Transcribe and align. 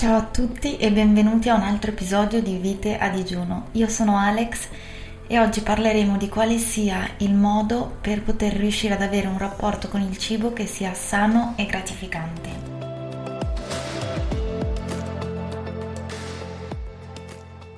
Ciao 0.00 0.16
a 0.16 0.22
tutti 0.22 0.78
e 0.78 0.90
benvenuti 0.90 1.50
a 1.50 1.54
un 1.56 1.60
altro 1.60 1.90
episodio 1.90 2.40
di 2.40 2.56
Vite 2.56 2.96
a 2.96 3.10
digiuno. 3.10 3.66
Io 3.72 3.86
sono 3.86 4.16
Alex 4.16 4.68
e 5.26 5.38
oggi 5.38 5.60
parleremo 5.60 6.16
di 6.16 6.26
quale 6.30 6.56
sia 6.56 7.06
il 7.18 7.34
modo 7.34 7.98
per 8.00 8.22
poter 8.22 8.54
riuscire 8.54 8.94
ad 8.94 9.02
avere 9.02 9.26
un 9.26 9.36
rapporto 9.36 9.88
con 9.88 10.00
il 10.00 10.16
cibo 10.16 10.54
che 10.54 10.64
sia 10.64 10.94
sano 10.94 11.52
e 11.56 11.66
gratificante. 11.66 12.48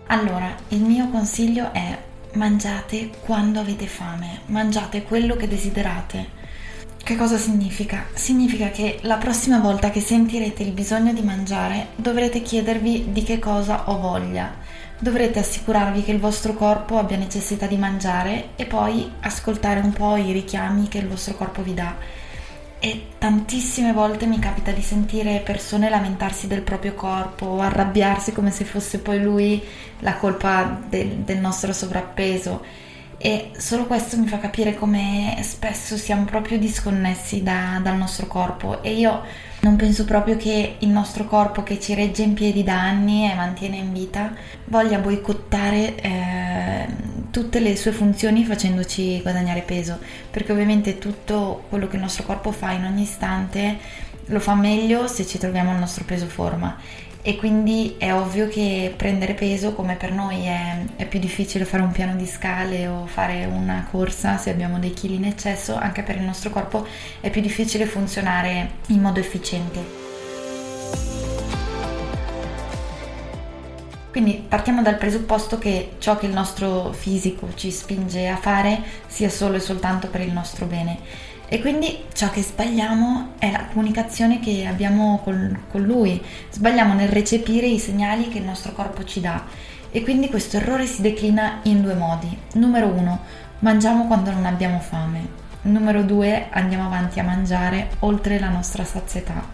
Allora, 0.07 0.55
il 0.69 0.81
mio 0.81 1.09
consiglio 1.09 1.73
è 1.73 1.99
mangiate 2.35 3.11
quando 3.25 3.59
avete 3.59 3.89
fame, 3.89 4.43
mangiate 4.47 5.03
quello 5.03 5.35
che 5.35 5.49
desiderate 5.49 6.42
che 7.05 7.17
cosa 7.17 7.37
significa? 7.37 8.07
Significa 8.15 8.69
che 8.69 9.01
la 9.03 9.17
prossima 9.17 9.59
volta 9.59 9.91
che 9.91 10.01
sentirete 10.01 10.63
il 10.63 10.71
bisogno 10.71 11.13
di 11.13 11.23
mangiare 11.23 11.89
dovrete 11.97 12.43
chiedervi 12.43 13.07
di 13.11 13.25
che 13.25 13.41
cosa 13.41 13.91
ho 13.91 13.99
voglia. 13.99 14.55
Dovrete 15.01 15.41
assicurarvi 15.41 16.05
che 16.05 16.13
il 16.13 16.21
vostro 16.21 16.55
corpo 16.55 16.99
abbia 16.99 17.17
necessità 17.17 17.67
di 17.67 17.77
mangiare 17.77 18.51
e 18.55 18.67
poi 18.67 19.11
ascoltare 19.21 19.81
un 19.81 19.93
po' 19.93 20.15
i 20.15 20.31
richiami 20.31 20.87
che 20.87 20.99
il 20.99 21.09
vostro 21.09 21.35
corpo 21.35 21.63
vi 21.63 21.75
dà. 21.75 21.97
E 22.79 23.07
tantissime 23.19 23.93
volte 23.93 24.27
mi 24.27 24.39
capita 24.39 24.71
di 24.71 24.83
sentire 24.83 25.43
persone 25.45 25.89
lamentarsi 25.89 26.47
del 26.47 26.63
proprio 26.63 26.95
corpo 26.95 27.47
o 27.47 27.61
arrabbiarsi 27.61 28.33
come 28.33 28.53
se 28.53 28.65
fosse 28.65 29.01
poi 29.01 29.21
lui 29.21 29.61
la 30.01 30.15
colpa 30.15 30.81
del, 30.89 31.09
del 31.25 31.39
nostro 31.39 31.73
sovrappeso 31.73 32.91
e 33.25 33.53
solo 33.57 33.87
questo 33.87 34.19
mi 34.19 34.27
fa 34.27 34.39
capire 34.39 34.75
come 34.75 35.39
spesso 35.43 35.97
siamo 35.97 36.25
proprio 36.25 36.59
disconnessi 36.59 37.41
da, 37.45 37.79
dal 37.81 37.97
nostro 37.97 38.27
corpo. 38.27 38.83
E 38.83 38.95
io 38.95 39.23
non 39.61 39.77
penso 39.77 40.05
proprio 40.05 40.37
che 40.37 40.75
il 40.81 40.89
nostro 40.89 41.25
corpo 41.27 41.63
che 41.63 41.79
ci 41.79 41.95
regge 41.95 42.23
in 42.23 42.35
piedi 42.35 42.65
da 42.65 42.81
anni 42.81 43.31
e 43.31 43.35
mantiene 43.35 43.77
in 43.77 43.93
vita 43.93 44.35
voglia 44.65 44.99
boicottare 44.99 45.95
eh, 45.95 46.87
tutte 47.31 47.61
le 47.61 47.77
sue 47.77 47.93
funzioni 47.93 48.45
facendoci 48.45 49.23
guadagnare 49.23 49.61
peso. 49.61 50.01
Perché 50.29 50.51
ovviamente 50.51 50.99
tutto 50.99 51.63
quello 51.69 51.87
che 51.87 51.95
il 51.95 52.03
nostro 52.03 52.25
corpo 52.25 52.51
fa 52.51 52.73
in 52.73 52.83
ogni 52.85 53.03
istante 53.03 53.79
lo 54.33 54.41
fa 54.41 54.55
meglio 54.55 55.07
se 55.07 55.27
ci 55.27 55.39
troviamo 55.39 55.71
al 55.71 55.79
nostro 55.79 56.05
peso 56.05 56.27
forma 56.27 56.77
e 57.21 57.37
quindi 57.37 57.97
è 57.99 58.13
ovvio 58.13 58.49
che 58.49 58.93
prendere 58.97 59.35
peso 59.35 59.75
come 59.75 59.95
per 59.95 60.11
noi 60.11 60.47
è, 60.47 60.85
è, 60.97 61.07
più 61.07 61.21
difficile 61.21 61.65
fare 61.65 61.83
un 61.83 61.93
piano 61.93 62.17
di 62.17 62.27
scale 62.27 62.89
o 62.89 63.07
fare 63.07 63.45
una 63.45 63.87
corsa 63.89 64.39
se 64.39 64.51
abbiamo 64.51 64.81
dei 64.81 64.93
chili 64.93 65.17
in 65.17 65.27
eccesso, 65.27 65.77
anche 65.77 66.03
per 66.03 66.17
il 66.17 66.23
nostro 66.23 66.51
corpo 66.51 66.85
è 67.21 67.31
più 67.31 67.41
difficile 67.41 67.87
funzionare 67.87 68.71
in 68.87 69.01
modo 69.01 69.21
efficiente. 69.21 70.01
Quindi 74.11 74.45
partiamo 74.47 74.83
dal 74.83 74.99
presupposto 74.99 75.59
che 75.59 75.93
ciò 75.99 76.19
che 76.19 76.27
il 76.27 76.33
nostro 76.33 76.93
fisico 76.93 77.49
ci 77.55 77.71
spinge 77.71 78.29
a 78.29 78.37
fare 78.37 78.83
sia 79.07 79.31
solo 79.31 79.57
e 79.57 79.61
soltanto 79.61 80.09
per 80.09 80.23
il 80.23 80.33
nostro 80.33 80.67
bene 80.67 80.99
e 81.53 81.61
quindi 81.61 82.05
ciò 82.15 82.31
che 82.31 82.41
sbagliamo 82.41 83.33
è 83.37 83.51
la 83.51 83.67
comunicazione 83.67 84.41
che 84.41 84.65
abbiamo 84.65 85.21
con, 85.23 85.65
con 85.71 85.83
lui, 85.83 86.19
sbagliamo 86.51 86.95
nel 86.95 87.11
recepire 87.11 87.67
i 87.67 87.79
segnali 87.79 88.29
che 88.29 88.39
il 88.39 88.45
nostro 88.45 88.73
corpo 88.73 89.05
ci 89.05 89.21
dà 89.21 89.45
e 89.91 90.01
quindi 90.01 90.31
questo 90.31 90.57
errore 90.57 90.87
si 90.87 91.03
declina 91.03 91.59
in 91.65 91.83
due 91.83 91.93
modi. 91.93 92.35
Numero 92.55 92.87
uno, 92.87 93.21
mangiamo 93.59 94.07
quando 94.07 94.31
non 94.31 94.47
abbiamo 94.47 94.79
fame. 94.79 95.29
Numero 95.65 96.03
due, 96.05 96.47
andiamo 96.49 96.87
avanti 96.87 97.21
a 97.21 97.25
mangiare 97.25 97.91
oltre 97.99 98.39
la 98.39 98.49
nostra 98.49 98.85
sazietà. 98.85 99.47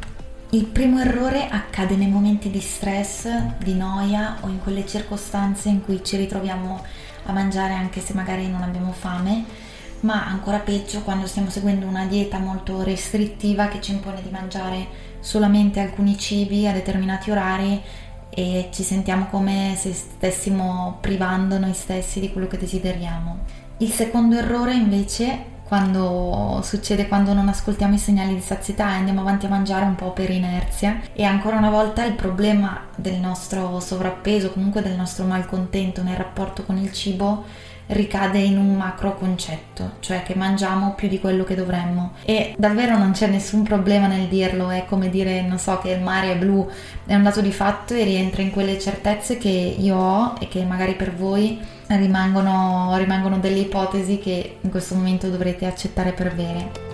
Il 0.50 0.66
primo 0.66 1.00
errore 1.00 1.48
accade 1.48 1.97
nei 1.97 2.06
momenti 2.06 2.48
di 2.48 2.60
stress, 2.60 3.28
di 3.59 3.75
noia 3.75 4.36
o 4.42 4.48
in 4.48 4.60
quelle 4.60 4.86
circostanze 4.86 5.69
in 5.69 5.82
cui 5.82 6.04
ci 6.04 6.16
ritroviamo 6.16 6.80
a 7.25 7.32
mangiare 7.32 7.75
anche 7.75 8.00
se 8.00 8.15
magari 8.15 8.48
non 8.48 8.62
abbiamo 8.62 8.92
fame 8.92 9.66
ma 10.00 10.26
ancora 10.26 10.59
peggio 10.59 11.03
quando 11.03 11.26
stiamo 11.26 11.50
seguendo 11.50 11.86
una 11.86 12.06
dieta 12.06 12.38
molto 12.38 12.82
restrittiva 12.82 13.69
che 13.69 13.81
ci 13.81 13.92
impone 13.92 14.22
di 14.22 14.31
mangiare 14.31 14.86
solamente 15.20 15.81
alcuni 15.81 16.16
cibi 16.16 16.66
a 16.66 16.72
determinati 16.72 17.31
orari 17.31 17.82
e 18.31 18.69
ci 18.72 18.82
sentiamo 18.82 19.26
come 19.26 19.75
se 19.76 19.92
stessimo 19.92 20.98
privando 21.00 21.59
noi 21.59 21.75
stessi 21.75 22.20
di 22.20 22.32
quello 22.32 22.47
che 22.47 22.59
desideriamo. 22.59 23.38
Il 23.78 23.91
secondo 23.91 24.36
errore 24.36 24.75
invece 24.75 25.56
quando 25.69 26.60
succede 26.62 27.09
quando 27.09 27.34
non 27.34 27.48
ascoltiamo 27.48 27.94
i 27.94 27.98
segnali 27.98 28.34
di 28.34 28.41
sazietà 28.41 28.88
e 28.88 28.94
andiamo 28.94 29.20
avanti 29.20 29.44
a 29.44 29.50
mangiare 29.50 29.84
un 29.84 29.97
po' 29.97 30.12
per 30.12 30.30
inerzia 30.30 31.00
e 31.12 31.25
ancora 31.25 31.59
una 31.59 31.69
volta 31.69 32.04
il 32.06 32.15
problema 32.15 32.86
del 32.97 33.16
nostro 33.16 33.78
sovrappeso, 33.78 34.50
comunque 34.50 34.80
del 34.80 34.97
nostro 34.97 35.26
malcontento 35.26 36.03
nel 36.03 36.16
rapporto 36.16 36.65
con 36.65 36.78
il 36.78 36.91
cibo 36.92 37.44
ricade 37.88 38.38
in 38.38 38.59
un 38.59 38.75
macro 38.76 39.15
concetto, 39.16 39.93
cioè 40.00 40.22
che 40.22 40.34
mangiamo 40.34 40.94
più 40.94 41.09
di 41.09 41.21
quello 41.21 41.44
che 41.44 41.54
dovremmo. 41.54 42.12
E 42.25 42.54
davvero 42.59 42.99
non 42.99 43.12
c'è 43.12 43.28
nessun 43.28 43.62
problema 43.62 44.06
nel 44.06 44.28
dirlo, 44.28 44.71
è 44.71 44.84
come 44.87 45.10
dire, 45.10 45.43
non 45.43 45.59
so, 45.59 45.78
che 45.78 45.91
il 45.91 46.00
mare 46.00 46.32
è 46.32 46.37
blu, 46.37 46.69
è 47.06 47.15
un 47.15 47.22
dato 47.22 47.41
di 47.41 47.53
fatto 47.53 47.94
e 47.94 48.04
rientra 48.04 48.43
in 48.43 48.50
quelle 48.50 48.78
certezze 48.78 49.38
che 49.38 49.48
io 49.48 49.97
ho 49.97 50.34
e 50.41 50.48
che 50.48 50.65
magari 50.65 50.94
per 50.94 51.15
voi 51.15 51.59
rimangono, 51.87 52.94
rimangono 52.97 53.38
delle 53.38 53.60
ipotesi 53.60 54.19
che 54.19 54.59
in 54.60 54.71
questo 54.71 54.94
momento 54.94 55.28
dovrete 55.28 55.66
accettare 55.66 56.12
per 56.12 56.34
vere. 56.34 56.88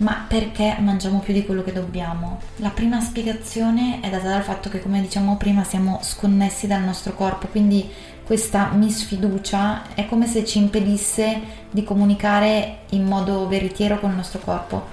Ma 0.00 0.24
perché 0.26 0.76
mangiamo 0.80 1.18
più 1.18 1.34
di 1.34 1.44
quello 1.44 1.62
che 1.62 1.74
dobbiamo? 1.74 2.40
La 2.56 2.70
prima 2.70 3.02
spiegazione 3.02 4.00
è 4.00 4.08
data 4.08 4.28
dal 4.28 4.42
fatto 4.42 4.70
che, 4.70 4.80
come 4.80 5.02
diciamo 5.02 5.36
prima, 5.36 5.62
siamo 5.62 5.98
sconnessi 6.02 6.66
dal 6.66 6.82
nostro 6.82 7.12
corpo, 7.12 7.48
quindi 7.48 7.86
questa 8.24 8.70
misfiducia 8.70 9.94
è 9.94 10.06
come 10.06 10.26
se 10.26 10.46
ci 10.46 10.56
impedisse 10.56 11.40
di 11.70 11.84
comunicare 11.84 12.78
in 12.90 13.04
modo 13.04 13.46
veritiero 13.46 14.00
con 14.00 14.08
il 14.08 14.16
nostro 14.16 14.38
corpo. 14.38 14.86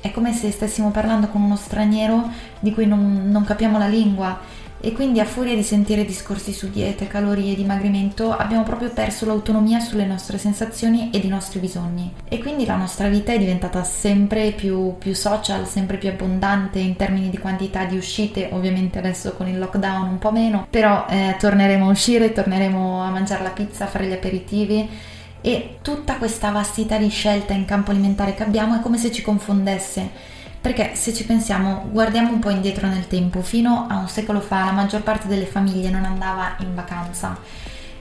È 0.00 0.10
come 0.10 0.32
se 0.32 0.50
stessimo 0.50 0.90
parlando 0.90 1.28
con 1.28 1.42
uno 1.42 1.56
straniero 1.56 2.30
di 2.60 2.72
cui 2.72 2.86
non, 2.86 3.28
non 3.30 3.44
capiamo 3.44 3.76
la 3.76 3.88
lingua 3.88 4.40
e 4.84 4.92
quindi 4.92 5.18
a 5.18 5.24
furia 5.24 5.54
di 5.54 5.62
sentire 5.62 6.04
discorsi 6.04 6.52
su 6.52 6.68
diete, 6.68 7.06
calorie, 7.06 7.54
dimagrimento 7.54 8.36
abbiamo 8.36 8.64
proprio 8.64 8.90
perso 8.90 9.24
l'autonomia 9.24 9.80
sulle 9.80 10.04
nostre 10.04 10.36
sensazioni 10.36 11.08
ed 11.10 11.24
i 11.24 11.28
nostri 11.28 11.58
bisogni. 11.58 12.12
E 12.28 12.38
quindi 12.38 12.66
la 12.66 12.76
nostra 12.76 13.08
vita 13.08 13.32
è 13.32 13.38
diventata 13.38 13.82
sempre 13.82 14.50
più, 14.50 14.98
più 14.98 15.14
social, 15.14 15.66
sempre 15.66 15.96
più 15.96 16.10
abbondante 16.10 16.80
in 16.80 16.96
termini 16.96 17.30
di 17.30 17.38
quantità 17.38 17.86
di 17.86 17.96
uscite, 17.96 18.50
ovviamente 18.52 18.98
adesso 18.98 19.32
con 19.32 19.48
il 19.48 19.58
lockdown 19.58 20.06
un 20.06 20.18
po' 20.18 20.32
meno, 20.32 20.66
però 20.68 21.06
eh, 21.08 21.34
torneremo 21.38 21.86
a 21.86 21.90
uscire, 21.90 22.32
torneremo 22.32 23.02
a 23.02 23.08
mangiare 23.08 23.42
la 23.42 23.52
pizza, 23.52 23.86
fare 23.86 24.06
gli 24.06 24.12
aperitivi. 24.12 24.86
E 25.40 25.78
tutta 25.80 26.16
questa 26.16 26.50
vastità 26.50 26.98
di 26.98 27.08
scelta 27.08 27.54
in 27.54 27.64
campo 27.64 27.90
alimentare 27.90 28.34
che 28.34 28.42
abbiamo 28.42 28.76
è 28.76 28.80
come 28.80 28.98
se 28.98 29.10
ci 29.10 29.22
confondesse 29.22 30.32
perché 30.64 30.94
se 30.94 31.12
ci 31.12 31.26
pensiamo, 31.26 31.88
guardiamo 31.90 32.32
un 32.32 32.38
po' 32.38 32.48
indietro 32.48 32.86
nel 32.86 33.06
tempo, 33.06 33.42
fino 33.42 33.86
a 33.86 33.98
un 33.98 34.08
secolo 34.08 34.40
fa 34.40 34.64
la 34.64 34.70
maggior 34.72 35.02
parte 35.02 35.28
delle 35.28 35.44
famiglie 35.44 35.90
non 35.90 36.06
andava 36.06 36.56
in 36.60 36.74
vacanza 36.74 37.38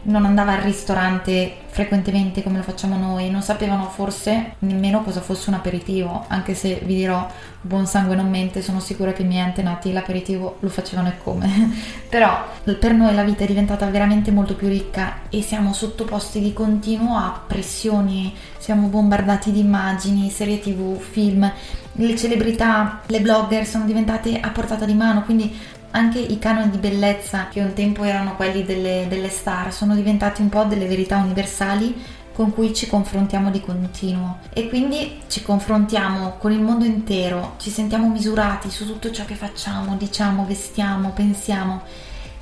non 0.03 0.25
andava 0.25 0.53
al 0.53 0.61
ristorante 0.61 1.57
frequentemente 1.67 2.43
come 2.43 2.57
lo 2.57 2.63
facciamo 2.63 2.97
noi, 2.97 3.31
non 3.31 3.41
sapevano 3.41 3.89
forse 3.89 4.55
nemmeno 4.59 5.01
cosa 5.03 5.21
fosse 5.21 5.49
un 5.49 5.55
aperitivo, 5.55 6.25
anche 6.27 6.53
se 6.53 6.81
vi 6.83 6.95
dirò 6.95 7.27
buon 7.61 7.87
sangue 7.87 8.15
non 8.15 8.29
mente, 8.29 8.61
sono 8.61 8.79
sicura 8.79 9.13
che 9.13 9.23
i 9.23 9.25
miei 9.25 9.41
antenati 9.41 9.91
l'aperitivo 9.91 10.57
lo 10.59 10.69
facevano 10.69 11.07
e 11.07 11.17
come. 11.17 11.71
Però 12.09 12.45
per 12.79 12.93
noi 12.93 13.15
la 13.15 13.23
vita 13.23 13.43
è 13.43 13.47
diventata 13.47 13.87
veramente 13.87 14.29
molto 14.29 14.55
più 14.55 14.67
ricca 14.67 15.21
e 15.29 15.41
siamo 15.41 15.73
sottoposti 15.73 16.39
di 16.39 16.53
continuo 16.53 17.15
a 17.15 17.41
pressioni, 17.47 18.35
siamo 18.59 18.87
bombardati 18.87 19.51
di 19.51 19.59
immagini, 19.59 20.29
serie 20.29 20.59
tv, 20.59 20.99
film, 20.99 21.51
le 21.93 22.15
celebrità, 22.15 23.01
le 23.07 23.21
blogger 23.21 23.65
sono 23.65 23.85
diventate 23.85 24.39
a 24.39 24.49
portata 24.49 24.85
di 24.85 24.93
mano, 24.93 25.23
quindi 25.23 25.55
anche 25.95 26.19
i 26.19 26.39
canoni 26.39 26.69
di 26.69 26.77
bellezza, 26.77 27.47
che 27.49 27.61
un 27.61 27.73
tempo 27.73 28.03
erano 28.03 28.35
quelli 28.35 28.63
delle, 28.63 29.05
delle 29.07 29.29
star, 29.29 29.71
sono 29.71 29.95
diventati 29.95 30.41
un 30.41 30.49
po' 30.49 30.63
delle 30.63 30.87
verità 30.87 31.17
universali 31.17 32.21
con 32.33 32.51
cui 32.51 32.73
ci 32.73 32.87
confrontiamo 32.87 33.51
di 33.51 33.61
continuo 33.61 34.39
e 34.53 34.67
quindi 34.67 35.21
ci 35.27 35.43
confrontiamo 35.43 36.37
con 36.39 36.51
il 36.51 36.61
mondo 36.61 36.83
intero, 36.83 37.55
ci 37.59 37.69
sentiamo 37.69 38.09
misurati 38.09 38.71
su 38.71 38.87
tutto 38.87 39.11
ciò 39.11 39.23
che 39.25 39.35
facciamo, 39.35 39.95
diciamo, 39.95 40.45
vestiamo, 40.45 41.11
pensiamo. 41.11 41.81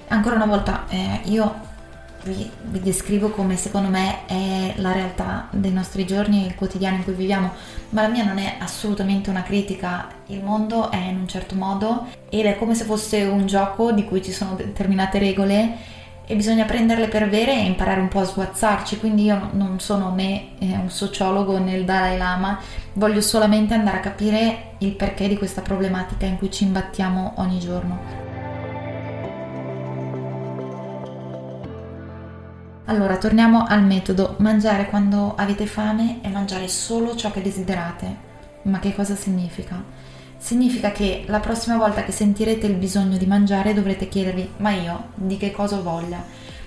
Ancora 0.07 0.35
una 0.35 0.45
volta 0.45 0.85
eh, 0.87 1.21
io 1.25 1.69
vi, 2.23 2.49
vi, 2.63 2.79
descrivo 2.79 3.29
come 3.29 3.55
secondo 3.57 3.89
me 3.89 4.25
è 4.25 4.73
la 4.77 4.91
realtà 4.91 5.47
dei 5.51 5.71
nostri 5.71 6.05
giorni 6.05 6.43
e 6.43 6.47
il 6.47 6.55
quotidiano 6.55 6.97
in 6.97 7.03
cui 7.03 7.13
viviamo, 7.13 7.51
ma 7.89 8.01
la 8.01 8.07
mia 8.07 8.23
non 8.23 8.37
è 8.37 8.55
assolutamente 8.59 9.29
una 9.29 9.43
critica, 9.43 10.07
il 10.27 10.43
mondo 10.43 10.91
è 10.91 10.97
in 10.97 11.17
un 11.17 11.27
certo 11.27 11.55
modo 11.55 12.07
ed 12.29 12.45
è 12.45 12.57
come 12.57 12.75
se 12.75 12.83
fosse 12.83 13.23
un 13.23 13.45
gioco 13.45 13.91
di 13.91 14.05
cui 14.05 14.23
ci 14.23 14.31
sono 14.31 14.55
determinate 14.55 15.19
regole 15.19 15.99
e 16.25 16.35
bisogna 16.35 16.65
prenderle 16.65 17.07
per 17.07 17.27
vere 17.27 17.51
e 17.51 17.65
imparare 17.65 17.99
un 17.99 18.07
po' 18.07 18.19
a 18.19 18.25
sguazzarci, 18.25 18.99
quindi 18.99 19.23
io 19.23 19.49
non 19.51 19.79
sono 19.79 20.13
né 20.13 20.57
eh, 20.59 20.77
un 20.77 20.89
sociologo 20.89 21.57
né 21.59 21.75
il 21.75 21.83
Dalai 21.83 22.17
Lama, 22.17 22.59
voglio 22.93 23.21
solamente 23.21 23.73
andare 23.73 23.97
a 23.97 24.01
capire 24.01 24.75
il 24.77 24.93
perché 24.93 25.27
di 25.27 25.37
questa 25.37 25.61
problematica 25.61 26.25
in 26.25 26.37
cui 26.37 26.49
ci 26.49 26.63
imbattiamo 26.63 27.33
ogni 27.37 27.59
giorno. 27.59 28.20
Allora, 32.91 33.15
torniamo 33.15 33.63
al 33.65 33.85
metodo, 33.85 34.35
mangiare 34.39 34.87
quando 34.87 35.33
avete 35.37 35.65
fame 35.65 36.19
e 36.21 36.27
mangiare 36.27 36.67
solo 36.67 37.15
ciò 37.15 37.31
che 37.31 37.41
desiderate. 37.41 38.15
Ma 38.63 38.79
che 38.79 38.93
cosa 38.93 39.15
significa? 39.15 39.81
Significa 40.37 40.91
che 40.91 41.23
la 41.27 41.39
prossima 41.39 41.77
volta 41.77 42.03
che 42.03 42.11
sentirete 42.11 42.67
il 42.67 42.75
bisogno 42.75 43.15
di 43.15 43.25
mangiare 43.25 43.73
dovrete 43.73 44.09
chiedervi 44.09 44.55
ma 44.57 44.71
io 44.71 45.11
di 45.13 45.37
che 45.37 45.51
cosa 45.51 45.77
ho 45.77 45.81
voglia? 45.81 46.21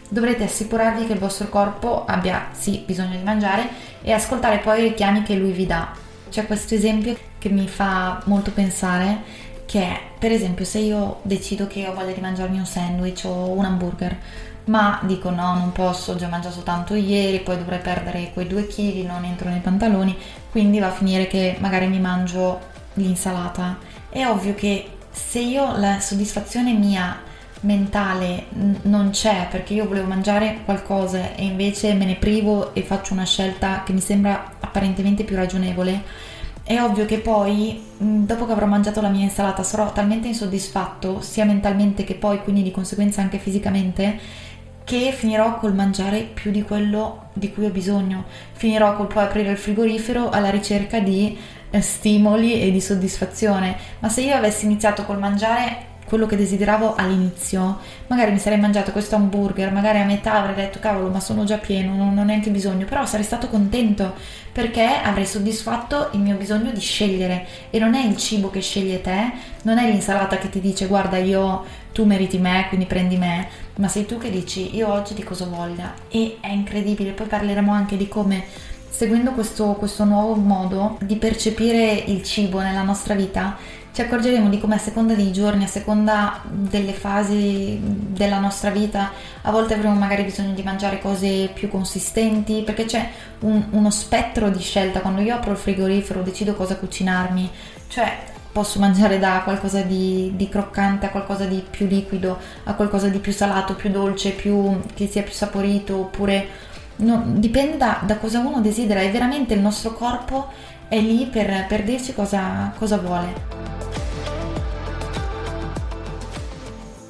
Dovrete 0.09 0.44
assicurarvi 0.44 1.05
che 1.05 1.12
il 1.12 1.19
vostro 1.19 1.50
corpo 1.50 2.06
abbia 2.06 2.47
sì 2.53 2.85
bisogno 2.87 3.19
di 3.19 3.23
mangiare 3.23 3.69
e 4.00 4.11
ascoltare 4.12 4.61
poi 4.61 4.79
i 4.79 4.88
richiami 4.88 5.23
che 5.25 5.35
lui 5.35 5.53
vi 5.53 5.67
dà. 5.67 5.93
C'è 6.31 6.47
questo 6.47 6.75
esempio 6.75 7.15
che 7.37 7.50
mi 7.50 7.69
fa 7.69 8.23
molto 8.25 8.50
pensare 8.50 9.43
che 9.67 9.81
è 9.82 10.00
per 10.19 10.32
esempio 10.32 10.65
se 10.65 10.79
io 10.79 11.21
decido 11.23 11.67
che 11.67 11.87
ho 11.87 11.93
voglia 11.93 12.12
di 12.12 12.21
mangiarmi 12.21 12.59
un 12.59 12.67
sandwich 12.67 13.25
o 13.26 13.50
un 13.50 13.67
hamburger 13.67 14.17
ma 14.66 15.00
dico 15.02 15.31
no, 15.31 15.55
non 15.55 15.72
posso, 15.72 16.12
ho 16.12 16.16
già 16.16 16.28
mangiato 16.28 16.61
tanto 16.61 16.94
ieri, 16.94 17.40
poi 17.40 17.58
dovrei 17.58 17.81
perdere 17.81 18.31
quei 18.32 18.46
due 18.46 18.66
chili, 18.66 19.05
non 19.05 19.25
entro 19.25 19.49
nei 19.49 19.61
pantaloni, 19.61 20.16
quindi 20.50 20.78
va 20.78 20.88
a 20.88 20.93
finire 20.93 21.26
che 21.26 21.56
magari 21.61 21.87
mi 21.87 22.00
mangio 22.00 22.61
l'insalata. 22.94 23.78
È 24.08 24.26
ovvio 24.26 24.55
che 24.55 24.88
se 25.11 25.40
io 25.40 25.76
la 25.76 26.00
soddisfazione 26.00 26.72
mia 26.72 27.20
mentale 27.61 28.46
non 28.82 29.11
c'è 29.11 29.49
perché 29.50 29.75
io 29.75 29.87
volevo 29.87 30.06
mangiare 30.06 30.61
qualcosa 30.64 31.34
e 31.34 31.44
invece 31.44 31.94
me 31.94 32.05
ne 32.05 32.16
privo 32.16 32.75
e 32.75 32.82
faccio 32.82 33.14
una 33.14 33.25
scelta 33.25 33.82
che 33.84 33.93
mi 33.93 34.00
sembra 34.00 34.52
apparentemente 34.61 35.25
più 35.25 35.37
ragionevole, 35.37 36.02
è 36.62 36.81
ovvio 36.81 37.05
che 37.05 37.19
poi 37.19 37.82
dopo 37.99 38.46
che 38.46 38.52
avrò 38.52 38.66
mangiato 38.66 39.02
la 39.02 39.08
mia 39.08 39.22
insalata 39.22 39.62
sarò 39.62 39.93
talmente 39.93 40.28
insoddisfatto 40.28 41.20
sia 41.20 41.44
mentalmente 41.44 42.05
che 42.05 42.14
poi 42.14 42.43
quindi 42.43 42.62
di 42.62 42.70
conseguenza 42.70 43.20
anche 43.20 43.38
fisicamente 43.38 44.19
che 44.84 45.12
finirò 45.12 45.58
col 45.58 45.75
mangiare 45.75 46.20
più 46.20 46.50
di 46.50 46.62
quello 46.62 47.31
di 47.32 47.52
cui 47.52 47.64
ho 47.64 47.70
bisogno. 47.70 48.25
Finirò 48.52 48.96
col 48.96 49.06
poi 49.06 49.25
aprire 49.25 49.50
il 49.50 49.58
frigorifero 49.58 50.31
alla 50.31 50.50
ricerca 50.50 51.00
di 51.00 51.36
eh, 51.70 51.81
stimoli 51.81 52.60
e 52.60 52.70
di 52.70 52.81
soddisfazione. 52.81 53.76
Ma 54.00 54.08
se 54.08 54.20
io 54.22 54.34
avessi 54.34 54.66
iniziato 54.66 55.04
col 55.04 55.19
mangiare 55.19 55.92
quello 56.04 56.26
che 56.26 56.36
desideravo 56.36 56.94
all'inizio, 56.94 57.78
magari 58.08 58.32
mi 58.32 58.38
sarei 58.38 58.58
mangiato 58.58 58.92
questo 58.92 59.16
hamburger, 59.16 59.72
magari 59.72 59.98
a 60.00 60.04
metà 60.04 60.34
avrei 60.34 60.54
detto 60.54 60.78
cavolo, 60.78 61.08
ma 61.08 61.20
sono 61.20 61.44
già 61.44 61.58
pieno, 61.58 61.94
non 61.94 62.16
ho 62.16 62.24
neanche 62.24 62.50
bisogno, 62.50 62.84
però 62.84 63.06
sarei 63.06 63.24
stato 63.24 63.48
contento 63.48 64.14
perché 64.52 64.84
avrei 64.84 65.26
soddisfatto 65.26 66.10
il 66.12 66.20
mio 66.20 66.36
bisogno 66.36 66.70
di 66.70 66.80
scegliere. 66.80 67.46
E 67.70 67.78
non 67.78 67.94
è 67.94 68.04
il 68.04 68.16
cibo 68.16 68.50
che 68.50 68.60
sceglie 68.60 69.00
te, 69.00 69.32
non 69.62 69.78
è 69.78 69.90
l'insalata 69.90 70.36
che 70.36 70.48
ti 70.48 70.60
dice 70.60 70.86
guarda 70.86 71.16
io 71.16 71.64
tu 71.92 72.04
meriti 72.04 72.38
me, 72.38 72.66
quindi 72.68 72.86
prendi 72.86 73.16
me, 73.16 73.48
ma 73.76 73.88
sei 73.88 74.04
tu 74.04 74.18
che 74.18 74.30
dici 74.30 74.76
io 74.76 74.92
oggi 74.92 75.14
di 75.14 75.24
cosa 75.24 75.46
voglia. 75.46 75.94
E 76.08 76.38
è 76.40 76.48
incredibile, 76.48 77.12
poi 77.12 77.26
parleremo 77.26 77.72
anche 77.72 77.96
di 77.96 78.08
come 78.08 78.44
seguendo 78.88 79.32
questo, 79.32 79.72
questo 79.72 80.04
nuovo 80.04 80.34
modo 80.36 80.98
di 81.00 81.16
percepire 81.16 81.92
il 82.06 82.22
cibo 82.22 82.60
nella 82.60 82.82
nostra 82.82 83.14
vita 83.14 83.56
ci 83.94 84.00
accorgeremo 84.00 84.49
di 84.49 84.58
come 84.58 84.75
a 84.75 84.79
seconda 84.79 85.14
dei 85.14 85.31
giorni, 85.31 85.62
a 85.62 85.69
seconda 85.69 86.43
delle 86.50 86.93
fasi 86.93 87.79
della 87.81 88.41
nostra 88.41 88.70
vita, 88.70 89.12
a 89.43 89.52
volte 89.52 89.75
avremo 89.75 89.94
magari 89.94 90.25
bisogno 90.25 90.52
di 90.52 90.64
mangiare 90.64 90.99
cose 91.00 91.49
più 91.55 91.69
consistenti, 91.69 92.62
perché 92.67 92.87
c'è 92.87 93.08
un, 93.41 93.67
uno 93.70 93.91
spettro 93.93 94.50
di 94.50 94.58
scelta. 94.58 94.99
Quando 94.99 95.20
io 95.20 95.37
apro 95.37 95.52
il 95.52 95.58
frigorifero 95.58 96.23
decido 96.23 96.55
cosa 96.55 96.75
cucinarmi, 96.75 97.49
cioè 97.87 98.19
posso 98.50 98.81
mangiare 98.81 99.20
da 99.20 99.43
qualcosa 99.44 99.82
di, 99.82 100.32
di, 100.35 100.49
croccante 100.49 101.06
a 101.06 101.11
qualcosa 101.11 101.44
di 101.44 101.64
più 101.70 101.87
liquido, 101.87 102.37
a 102.64 102.75
qualcosa 102.75 103.06
di 103.06 103.19
più 103.19 103.31
salato, 103.31 103.76
più 103.76 103.90
dolce, 103.90 104.31
più, 104.31 104.76
che 104.93 105.06
sia 105.06 105.23
più 105.23 105.32
saporito, 105.32 105.99
oppure 105.99 106.49
no, 106.97 107.23
dipende 107.26 107.76
da, 107.76 108.00
da, 108.05 108.17
cosa 108.17 108.40
uno 108.40 108.61
desidera 108.61 109.02
e 109.02 109.11
veramente 109.12 109.55
il 109.55 109.61
nostro 109.61 109.93
corpo 109.93 110.50
è 110.88 110.99
lì 110.99 111.26
per, 111.26 111.67
per 111.69 111.85
dirci 111.85 112.12
cosa, 112.12 112.73
cosa 112.76 112.97
vuole. 112.97 113.63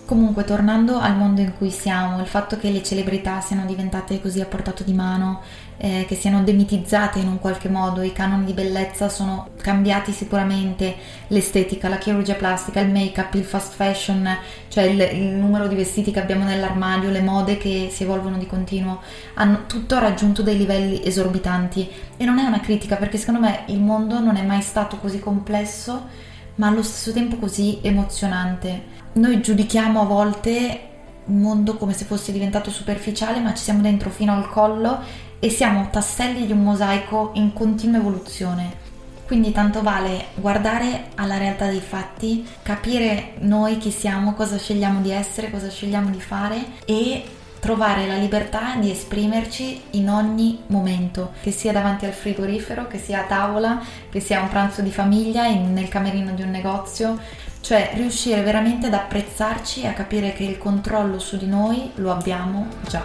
Comunque, 0.06 0.44
tornando 0.44 0.98
al 0.98 1.16
mondo 1.16 1.40
in 1.40 1.56
cui 1.56 1.70
siamo, 1.70 2.20
il 2.20 2.26
fatto 2.26 2.58
che 2.58 2.70
le 2.70 2.82
celebrità 2.82 3.40
siano 3.40 3.64
diventate 3.64 4.20
così 4.20 4.38
a 4.38 4.44
portato 4.44 4.82
di 4.82 4.92
mano, 4.92 5.40
eh, 5.78 6.04
che 6.06 6.14
siano 6.14 6.42
demitizzate 6.42 7.20
in 7.20 7.26
un 7.26 7.38
qualche 7.38 7.70
modo, 7.70 8.02
i 8.02 8.12
canoni 8.12 8.44
di 8.44 8.52
bellezza 8.52 9.08
sono 9.08 9.48
cambiati 9.62 10.12
sicuramente, 10.12 10.94
l'estetica, 11.28 11.88
la 11.88 11.96
chirurgia 11.96 12.34
plastica, 12.34 12.80
il 12.80 12.90
make-up, 12.90 13.32
il 13.32 13.44
fast 13.44 13.72
fashion, 13.72 14.28
cioè 14.68 14.84
il, 14.84 15.00
il 15.00 15.24
numero 15.36 15.68
di 15.68 15.74
vestiti 15.74 16.10
che 16.10 16.20
abbiamo 16.20 16.44
nell'armadio, 16.44 17.08
le 17.08 17.22
mode 17.22 17.56
che 17.56 17.88
si 17.90 18.02
evolvono 18.02 18.36
di 18.36 18.46
continuo, 18.46 19.00
hanno 19.34 19.64
tutto 19.66 19.98
raggiunto 19.98 20.42
dei 20.42 20.58
livelli 20.58 21.02
esorbitanti. 21.02 21.88
E 22.18 22.24
non 22.26 22.38
è 22.38 22.44
una 22.44 22.60
critica, 22.60 22.96
perché 22.96 23.16
secondo 23.16 23.40
me 23.40 23.62
il 23.68 23.80
mondo 23.80 24.20
non 24.20 24.36
è 24.36 24.42
mai 24.42 24.60
stato 24.60 24.98
così 24.98 25.18
complesso, 25.18 26.32
ma 26.56 26.68
allo 26.68 26.82
stesso 26.82 27.12
tempo 27.12 27.36
così 27.36 27.78
emozionante 27.82 28.92
noi 29.14 29.40
giudichiamo 29.40 30.00
a 30.00 30.04
volte 30.04 30.80
il 31.26 31.34
mondo 31.34 31.76
come 31.76 31.92
se 31.92 32.04
fosse 32.04 32.32
diventato 32.32 32.70
superficiale, 32.70 33.38
ma 33.38 33.54
ci 33.54 33.62
siamo 33.62 33.80
dentro 33.80 34.10
fino 34.10 34.32
al 34.32 34.48
collo 34.50 35.00
e 35.38 35.50
siamo 35.50 35.88
tasselli 35.90 36.46
di 36.46 36.52
un 36.52 36.62
mosaico 36.62 37.30
in 37.34 37.52
continua 37.52 37.98
evoluzione. 37.98 38.82
Quindi 39.24 39.52
tanto 39.52 39.82
vale 39.82 40.26
guardare 40.34 41.10
alla 41.14 41.38
realtà 41.38 41.68
dei 41.68 41.80
fatti, 41.80 42.44
capire 42.62 43.34
noi 43.40 43.78
chi 43.78 43.90
siamo, 43.90 44.34
cosa 44.34 44.58
scegliamo 44.58 45.00
di 45.00 45.10
essere, 45.10 45.50
cosa 45.50 45.70
scegliamo 45.70 46.10
di 46.10 46.20
fare 46.20 46.62
e 46.84 47.24
trovare 47.64 48.06
la 48.06 48.16
libertà 48.16 48.76
di 48.78 48.90
esprimerci 48.90 49.84
in 49.92 50.10
ogni 50.10 50.64
momento, 50.66 51.32
che 51.40 51.50
sia 51.50 51.72
davanti 51.72 52.04
al 52.04 52.12
frigorifero, 52.12 52.86
che 52.86 52.98
sia 52.98 53.20
a 53.20 53.24
tavola, 53.24 53.82
che 54.10 54.20
sia 54.20 54.42
un 54.42 54.50
pranzo 54.50 54.82
di 54.82 54.90
famiglia, 54.90 55.46
in, 55.46 55.72
nel 55.72 55.88
camerino 55.88 56.32
di 56.32 56.42
un 56.42 56.50
negozio, 56.50 57.18
cioè 57.62 57.92
riuscire 57.94 58.42
veramente 58.42 58.88
ad 58.88 58.92
apprezzarci 58.92 59.80
e 59.80 59.86
a 59.86 59.94
capire 59.94 60.34
che 60.34 60.44
il 60.44 60.58
controllo 60.58 61.18
su 61.18 61.38
di 61.38 61.46
noi 61.46 61.90
lo 61.94 62.12
abbiamo 62.12 62.66
già. 62.86 63.02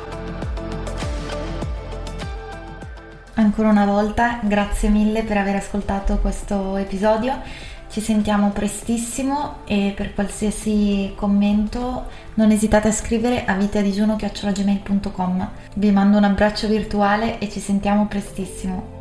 Ancora 3.36 3.70
una 3.70 3.86
volta, 3.86 4.40
grazie 4.44 4.90
mille 4.90 5.24
per 5.24 5.38
aver 5.38 5.56
ascoltato 5.56 6.18
questo 6.18 6.76
episodio. 6.76 7.42
Ci 7.90 8.02
sentiamo 8.02 8.52
prestissimo 8.52 9.62
e 9.66 9.94
per 9.96 10.14
qualsiasi 10.14 11.12
commento 11.16 12.06
non 12.36 12.52
esitate 12.52 12.90
a 12.90 12.92
scrivere 12.92 13.46
a 13.46 13.56
vitadigiuno.gmail.com 13.56 15.50
Vi 15.76 15.92
mando 15.92 16.18
un 16.18 16.24
abbraccio 16.24 16.68
virtuale 16.68 17.40
e 17.40 17.50
ci 17.50 17.60
sentiamo 17.60 18.06
prestissimo. 18.06 18.99